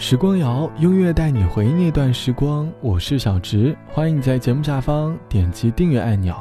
[0.00, 2.72] 时光谣，音乐带你回忆那段时光。
[2.80, 6.34] 我是小植，欢迎你在节目下方点击订阅按钮。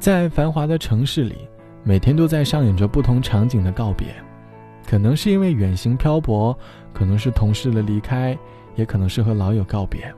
[0.00, 1.36] 在繁华的城市里，
[1.84, 4.06] 每天都在上演着不同场景的告别，
[4.88, 6.58] 可能是因为远行漂泊，
[6.94, 8.36] 可能是同事的离开，
[8.74, 10.10] 也可能是和老友告别。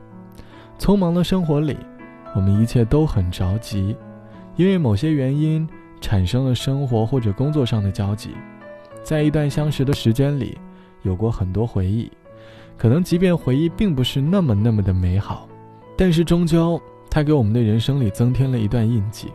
[0.79, 1.75] 匆忙的生活里，
[2.33, 3.93] 我们一切都很着急，
[4.55, 5.67] 因为某些原因
[5.99, 8.29] 产生了生活或者工作上的交集，
[9.03, 10.57] 在一段相识的时间里，
[11.01, 12.09] 有过很多回忆。
[12.77, 15.47] 可能即便回忆并不是那么那么的美好，
[15.97, 16.79] 但是终究
[17.09, 19.31] 它给我们的人生里增添了一段印记。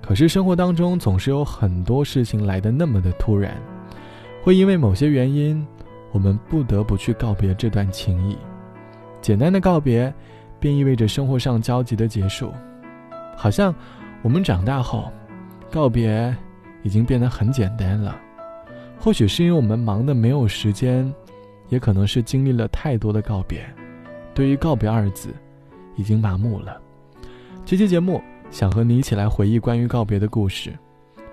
[0.00, 3.54] 可是生活当中总是有很多事情来的那么的突然，
[4.42, 5.66] 会因为某些原因，
[6.12, 8.36] 我们不得不去告别这段情谊。
[9.22, 10.12] 简单的告别，
[10.60, 12.52] 便意味着生活上交集的结束。
[13.36, 13.74] 好像
[14.22, 15.10] 我们长大后，
[15.70, 16.34] 告别
[16.82, 18.16] 已经变得很简单了。
[18.98, 21.10] 或许是因为我们忙得没有时间。
[21.74, 23.66] 也可能是经历了太多的告别，
[24.32, 25.30] 对于“告别”二字，
[25.96, 26.80] 已经麻木了。
[27.64, 30.72] 这期节目想和你一起来回忆关于告别的故事。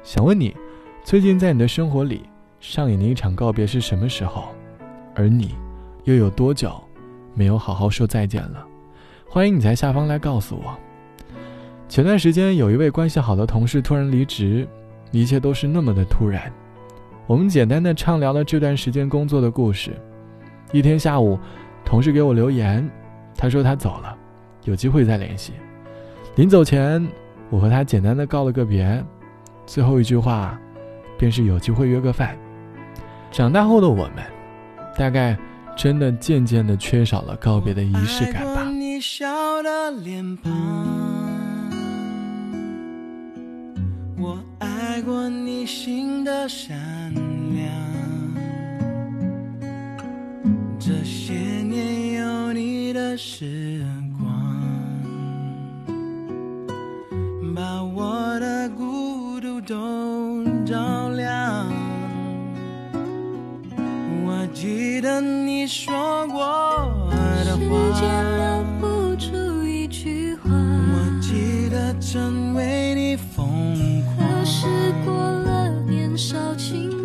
[0.01, 0.55] 想问你，
[1.03, 2.23] 最近在你的生活里
[2.59, 4.45] 上演的一场告别是什么时候？
[5.13, 5.53] 而你
[6.05, 6.73] 又有多久
[7.35, 8.65] 没有好好说再见了？
[9.29, 10.75] 欢迎你在下方来告诉我。
[11.87, 14.67] 前段时间有一位关系好的同事突然离职，
[15.11, 16.51] 一切都是那么的突然。
[17.27, 19.91] 我们简单的畅聊了这段时间工作的故事。
[20.71, 21.37] 一天下午，
[21.83, 22.89] 同事给我留言，
[23.35, 24.17] 他说他走了，
[24.63, 25.53] 有机会再联系。
[26.35, 27.05] 临走前，
[27.49, 29.03] 我和他简单的告了个别，
[29.65, 30.57] 最后一句话，
[31.17, 32.37] 便是有机会约个饭。
[33.31, 34.23] 长大后的我们，
[34.97, 35.37] 大概
[35.75, 38.65] 真的渐渐的缺少了告别的仪式感吧。
[44.17, 46.79] 我爱过你心的善
[47.13, 48.10] 良。
[50.91, 53.81] 这些年有你的时
[54.19, 54.29] 光，
[57.55, 61.65] 把我的孤独都照亮。
[64.25, 66.41] 我记得你说过
[67.45, 68.03] 的话，时间
[68.37, 70.49] 留不住一句话。
[70.51, 73.47] 我记得曾为你疯
[74.17, 74.67] 狂，可是
[75.05, 75.71] 过了。
[75.87, 77.00] 年少轻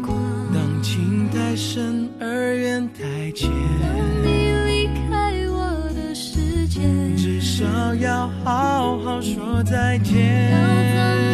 [8.00, 11.25] 要好好说再见。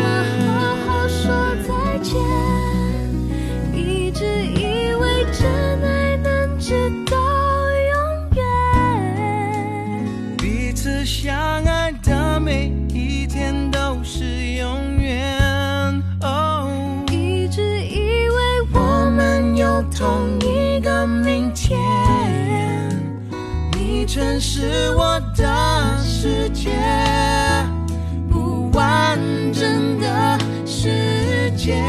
[24.12, 25.73] 全是我的。
[26.05, 26.71] 世界
[28.31, 29.19] 不完
[29.55, 31.83] 整的世界。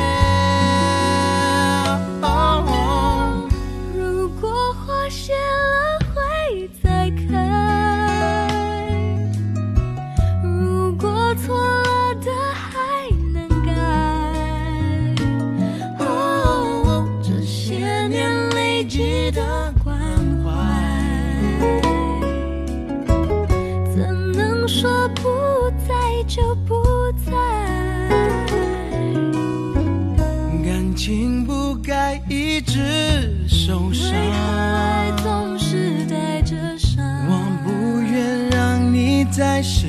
[30.93, 34.11] 感情不该一直受伤。
[34.11, 37.03] 为何爱总是带着伤？
[37.27, 37.33] 我
[37.63, 39.87] 不愿让你再失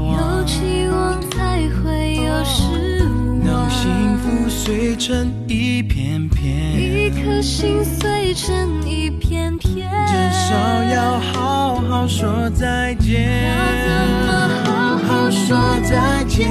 [0.00, 0.40] 望。
[0.40, 3.46] 有期望才会有失望。
[3.46, 13.44] 当幸福碎成一片片，一颗心碎成一片片，至少要好好说再见。
[13.46, 13.54] 要
[13.86, 13.92] 怎
[14.26, 15.56] 么好好说？
[15.88, 16.50] 再见，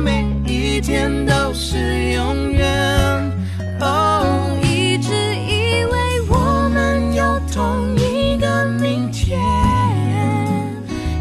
[0.00, 3.32] 每一天都是永远。
[3.80, 9.40] 哦，一直以为我们有同一个明天，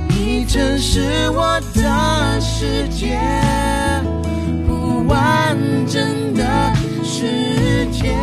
[0.08, 3.20] 你曾是我的世界，
[4.68, 5.58] 不完
[5.88, 6.44] 整的
[7.04, 8.16] 世界。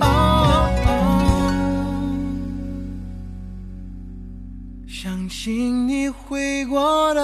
[0.00, 0.70] 哦。
[4.86, 7.23] 相信你会过的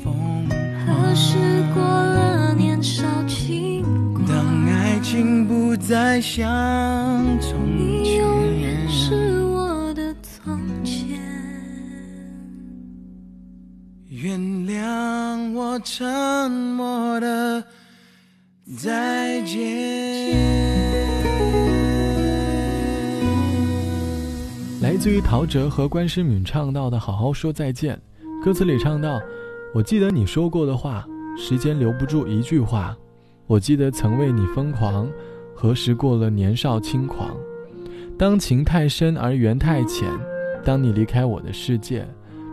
[1.31, 1.37] 时
[1.73, 3.81] 过了年少轻
[4.13, 4.25] 狂？
[4.27, 6.43] 当爱情不再像
[7.39, 8.89] 从前你永远。
[8.89, 11.17] 是我的从前。
[14.09, 17.63] 原谅我沉默的
[18.77, 19.57] 再见。
[24.81, 27.97] 来自于陶喆和关诗敏唱到的《好好说再见》，
[28.43, 29.17] 歌词里唱到
[29.73, 31.07] ：“我记得你说过的话，
[31.37, 32.95] 时间留不住一句话。
[33.47, 35.09] 我记得曾为你疯狂，
[35.53, 37.35] 何时过了年少轻狂？
[38.17, 40.09] 当情太深而缘太浅，
[40.63, 42.07] 当你离开我的世界，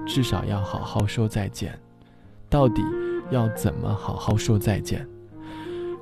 [0.07, 1.79] 至少要好好说再见。
[2.49, 2.83] 到底
[3.31, 5.07] 要怎么好好说再见？”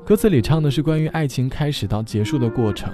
[0.06, 2.92] 歌词里唱的是关于爱情开始到结束的过程。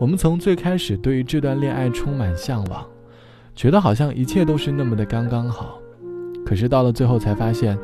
[0.00, 2.84] 我们从最开始对于这段恋爱充满向往，
[3.54, 5.78] 觉得好像一切都是那么的刚刚好，
[6.44, 7.78] 可是到了最后才发现，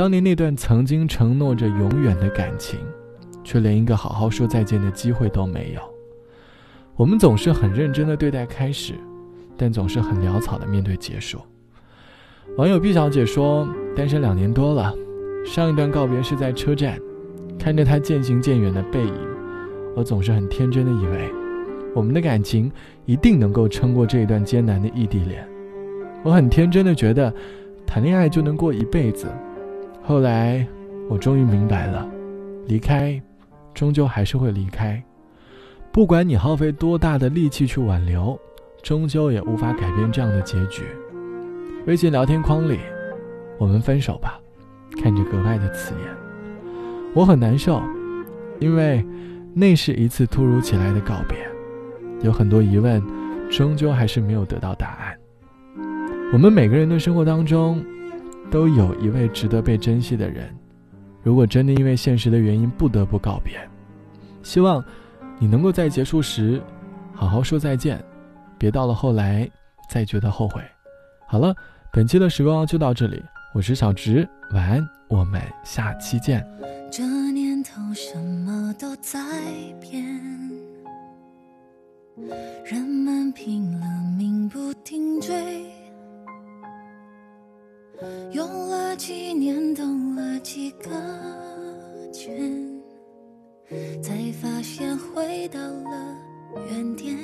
[0.00, 2.80] 当年那段曾经承诺着永远的感情，
[3.44, 5.80] 却连一个好好说再见的机会都没有。
[6.96, 8.94] 我们总是很认真的对待开始，
[9.58, 11.38] 但总是很潦草的面对结束。
[12.56, 14.90] 网友毕小姐说，单身两年多了，
[15.44, 16.98] 上一段告别是在车站，
[17.58, 19.14] 看着他渐行渐远的背影，
[19.94, 21.30] 我总是很天真的以为。
[21.94, 22.72] 我们的感情
[23.04, 25.46] 一定能够撑过这一段艰难的异地恋。
[26.22, 27.30] 我很天真的觉得，
[27.86, 29.26] 谈恋爱就能过一辈子。
[30.10, 30.66] 后来，
[31.08, 32.04] 我终于明白了，
[32.66, 33.22] 离开，
[33.72, 35.00] 终究还是会离开。
[35.92, 38.36] 不管你耗费多大的力气去挽留，
[38.82, 40.82] 终究也无法改变这样的结局。
[41.86, 42.80] 微信聊天框里，
[43.56, 44.36] 我们分手吧，
[45.00, 46.08] 看着格外的刺眼。
[47.14, 47.80] 我很难受，
[48.58, 49.06] 因为
[49.54, 51.38] 那是一次突如其来的告别。
[52.20, 53.00] 有很多疑问，
[53.48, 55.16] 终究还是没有得到答案。
[56.32, 57.80] 我们每个人的生活当中，
[58.50, 60.54] 都有一位值得被珍惜的人。
[61.22, 63.60] 如果真的因为现实的原因不得不告别，
[64.42, 64.82] 希望
[65.38, 66.60] 你能够在结束时
[67.12, 68.02] 好好说再见，
[68.58, 69.48] 别到了后来
[69.90, 70.62] 再觉得后悔。
[71.26, 71.54] 好了，
[71.92, 73.22] 本期的时光就到这里，
[73.54, 76.44] 我是小直，晚安，我们下期见。
[76.90, 79.20] 这年头什么都在
[79.80, 80.02] 变，
[82.64, 83.86] 人们拼了
[84.18, 85.66] 命不停追，
[88.32, 89.82] 用了几年兜
[90.14, 90.88] 了几个
[92.12, 92.80] 圈，
[94.00, 96.16] 才发现回到了
[96.68, 97.16] 原点。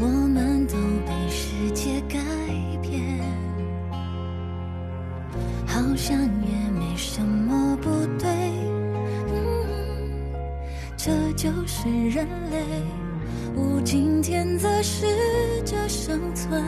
[0.00, 0.74] 我们都
[1.06, 2.18] 被世界改
[2.82, 3.20] 变。
[5.64, 7.88] 好像也没什么不
[8.18, 8.28] 对，
[9.28, 10.34] 嗯，
[10.96, 12.64] 这就是人类。
[13.56, 15.06] 无尽天择试
[15.64, 16.64] 着生存，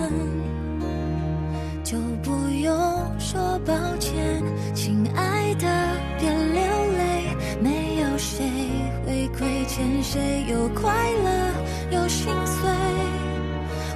[1.92, 2.74] 就不用
[3.18, 4.42] 说抱歉，
[4.74, 5.66] 亲爱的，
[6.18, 6.62] 别流
[6.96, 7.36] 泪。
[7.60, 8.48] 没有谁
[9.04, 10.90] 会亏欠谁，有快
[11.22, 12.70] 乐，有心碎，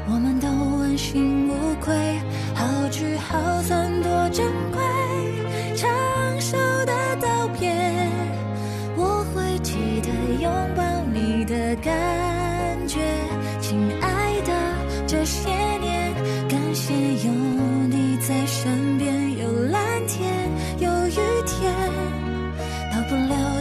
[0.09, 0.47] 我们都
[0.79, 2.21] 问心无愧，
[2.55, 4.76] 好聚好散多珍贵。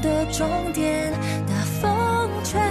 [0.05, 1.11] 的终点，
[1.47, 2.61] 大风吹，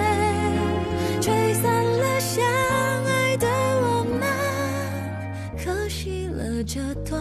[1.21, 3.49] 吹散了相爱的
[3.83, 4.23] 我们，
[5.59, 7.21] 可惜了这段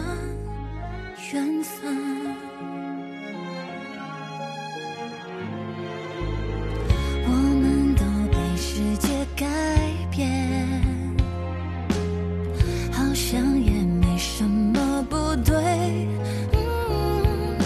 [1.32, 1.74] 缘分。
[7.26, 9.44] 我们都被世界改
[10.12, 10.30] 变，
[12.92, 15.56] 好像也没什么不对。
[16.52, 17.58] 嗯，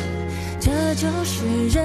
[0.59, 1.85] 这就是人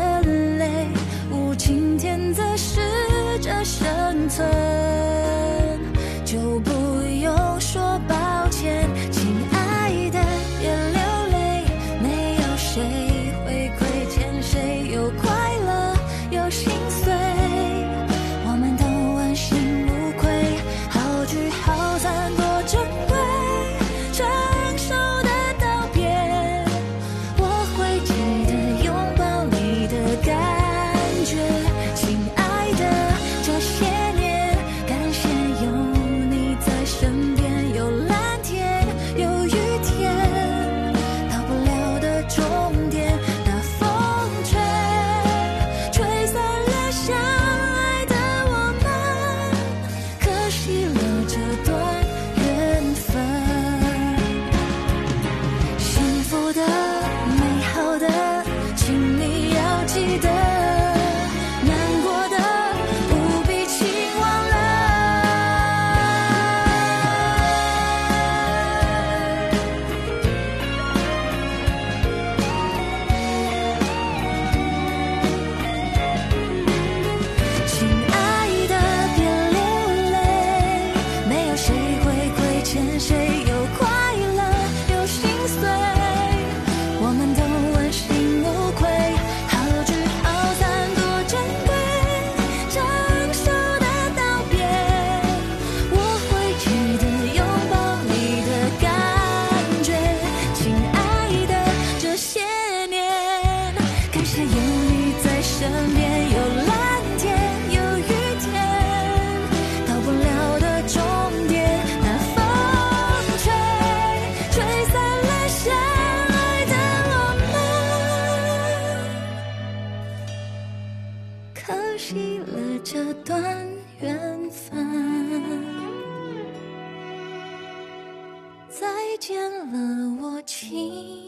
[129.26, 131.23] 见了，我情。